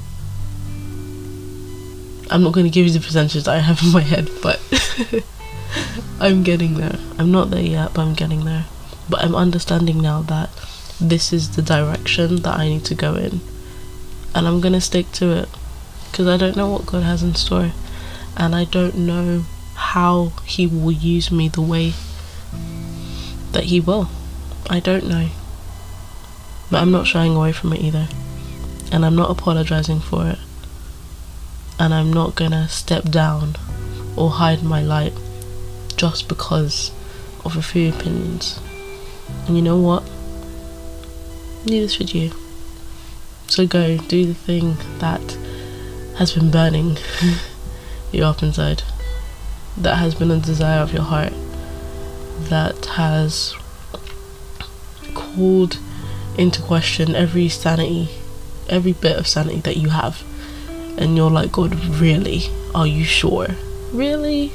I'm 2.30 2.42
not 2.42 2.54
going 2.54 2.64
to 2.64 2.70
give 2.70 2.86
you 2.86 2.92
the 2.92 3.00
percentages 3.00 3.46
I 3.46 3.58
have 3.58 3.82
in 3.82 3.92
my 3.92 4.00
head, 4.00 4.30
but 4.42 4.62
I'm 6.20 6.42
getting 6.42 6.78
there. 6.78 6.98
I'm 7.18 7.30
not 7.30 7.50
there 7.50 7.60
yet, 7.60 7.92
but 7.92 8.00
I'm 8.00 8.14
getting 8.14 8.46
there. 8.46 8.64
But 9.10 9.22
I'm 9.22 9.34
understanding 9.34 10.00
now 10.00 10.22
that 10.22 10.48
this 10.98 11.34
is 11.34 11.54
the 11.54 11.60
direction 11.60 12.36
that 12.36 12.58
I 12.58 12.70
need 12.70 12.86
to 12.86 12.94
go 12.94 13.16
in. 13.16 13.42
And 14.34 14.48
I'm 14.48 14.60
to 14.60 14.80
stick 14.80 15.10
to 15.12 15.30
it 15.30 15.48
because 16.10 16.26
I 16.26 16.36
don't 16.36 16.56
know 16.56 16.68
what 16.68 16.86
God 16.86 17.02
has 17.02 17.22
in 17.22 17.34
store. 17.34 17.72
And 18.36 18.54
I 18.54 18.64
don't 18.64 18.96
know 18.96 19.44
how 19.74 20.32
He 20.44 20.66
will 20.66 20.92
use 20.92 21.30
me 21.30 21.48
the 21.48 21.60
way 21.60 21.92
that 23.52 23.64
He 23.64 23.80
will. 23.80 24.08
I 24.68 24.80
don't 24.80 25.08
know. 25.08 25.28
But 26.70 26.82
I'm 26.82 26.90
not 26.90 27.06
shying 27.06 27.34
away 27.34 27.52
from 27.52 27.72
it 27.72 27.80
either. 27.80 28.08
And 28.92 29.04
I'm 29.04 29.16
not 29.16 29.30
apologizing 29.30 30.00
for 30.00 30.28
it. 30.28 30.38
And 31.78 31.92
I'm 31.92 32.12
not 32.12 32.34
gonna 32.34 32.68
step 32.68 33.04
down 33.04 33.56
or 34.16 34.30
hide 34.30 34.62
my 34.62 34.82
light 34.82 35.12
just 35.96 36.28
because 36.28 36.92
of 37.44 37.56
a 37.56 37.62
few 37.62 37.88
opinions. 37.88 38.60
And 39.46 39.56
you 39.56 39.62
know 39.62 39.78
what? 39.78 40.04
Neither 41.66 41.88
should 41.88 42.14
you. 42.14 42.30
So 43.46 43.66
go, 43.66 43.98
do 43.98 44.26
the 44.26 44.34
thing 44.34 44.76
that 44.98 45.38
has 46.16 46.32
been 46.32 46.50
burning 46.50 46.96
you 48.12 48.24
up 48.24 48.42
inside, 48.42 48.82
that 49.76 49.96
has 49.96 50.14
been 50.14 50.30
a 50.30 50.38
desire 50.38 50.80
of 50.80 50.92
your 50.92 51.02
heart, 51.02 51.32
that 52.48 52.86
has 52.86 53.54
called 55.14 55.78
into 56.36 56.62
question 56.62 57.14
every 57.14 57.48
sanity, 57.48 58.08
every 58.68 58.92
bit 58.92 59.16
of 59.16 59.26
sanity 59.26 59.60
that 59.60 59.76
you 59.76 59.90
have. 59.90 60.22
And 60.98 61.16
you're 61.16 61.30
like, 61.30 61.52
God, 61.52 61.74
really? 61.74 62.42
Are 62.74 62.86
you 62.86 63.04
sure? 63.04 63.48
Really? 63.92 64.52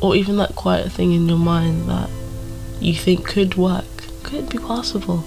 Or 0.00 0.14
even 0.14 0.36
that 0.36 0.54
quiet 0.56 0.92
thing 0.92 1.12
in 1.12 1.28
your 1.28 1.38
mind 1.38 1.88
that 1.88 2.08
you 2.80 2.94
think 2.94 3.26
could 3.26 3.56
work, 3.56 3.84
could 4.22 4.48
be 4.48 4.58
possible, 4.58 5.24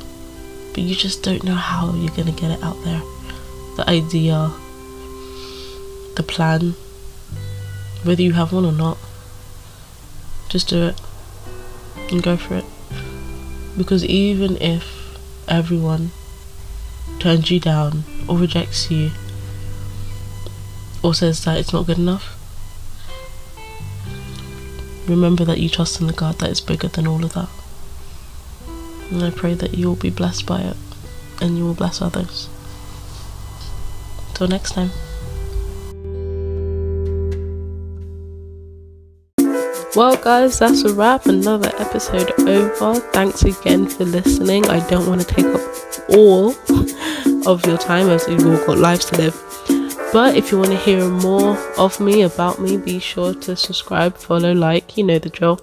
but 0.73 0.83
you 0.83 0.95
just 0.95 1.23
don't 1.23 1.43
know 1.43 1.55
how 1.55 1.93
you're 1.93 2.15
gonna 2.15 2.31
get 2.31 2.51
it 2.51 2.63
out 2.63 2.81
there. 2.83 3.01
The 3.77 3.89
idea, 3.89 4.51
the 6.15 6.23
plan, 6.23 6.75
whether 8.03 8.21
you 8.21 8.33
have 8.33 8.53
one 8.53 8.65
or 8.65 8.71
not, 8.71 8.97
just 10.49 10.69
do 10.69 10.87
it 10.87 11.01
and 12.11 12.23
go 12.23 12.37
for 12.37 12.55
it. 12.55 12.65
Because 13.77 14.03
even 14.05 14.57
if 14.57 15.17
everyone 15.47 16.11
turns 17.19 17.51
you 17.51 17.59
down 17.59 18.03
or 18.27 18.37
rejects 18.37 18.89
you 18.91 19.11
or 21.03 21.13
says 21.13 21.43
that 21.45 21.57
it's 21.57 21.73
not 21.73 21.85
good 21.85 21.97
enough, 21.97 22.37
remember 25.07 25.45
that 25.45 25.59
you 25.59 25.69
trust 25.69 26.01
in 26.01 26.07
the 26.07 26.13
God 26.13 26.39
that 26.39 26.49
is 26.49 26.61
bigger 26.61 26.87
than 26.87 27.07
all 27.07 27.23
of 27.23 27.33
that. 27.33 27.49
And 29.11 29.23
I 29.23 29.29
pray 29.29 29.53
that 29.55 29.73
you 29.73 29.87
will 29.87 29.95
be 29.95 30.09
blessed 30.09 30.45
by 30.45 30.61
it 30.61 30.77
and 31.41 31.57
you 31.57 31.65
will 31.65 31.73
bless 31.73 32.01
others. 32.01 32.47
Till 34.33 34.47
next 34.47 34.71
time. 34.71 34.91
Well, 39.93 40.15
guys, 40.15 40.57
that's 40.57 40.83
a 40.83 40.93
wrap. 40.93 41.25
Another 41.25 41.69
episode 41.77 42.31
over. 42.47 42.95
Thanks 43.11 43.43
again 43.43 43.87
for 43.87 44.05
listening. 44.05 44.65
I 44.67 44.79
don't 44.87 45.05
want 45.05 45.19
to 45.19 45.27
take 45.27 45.45
up 45.45 45.61
all 46.15 46.51
of 47.45 47.65
your 47.65 47.77
time 47.77 48.09
as 48.09 48.25
you've 48.29 48.45
all 48.45 48.65
got 48.65 48.77
lives 48.77 49.05
to 49.05 49.17
live. 49.17 49.35
But 50.13 50.37
if 50.37 50.49
you 50.51 50.59
want 50.59 50.71
to 50.71 50.77
hear 50.77 51.09
more 51.09 51.57
of 51.77 51.99
me, 51.99 52.21
about 52.21 52.61
me, 52.61 52.77
be 52.77 52.99
sure 52.99 53.33
to 53.33 53.55
subscribe, 53.57 54.15
follow, 54.15 54.53
like, 54.53 54.97
you 54.97 55.03
know 55.03 55.19
the 55.19 55.29
drill. 55.29 55.59